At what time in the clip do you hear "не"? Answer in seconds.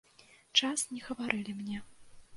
0.95-1.03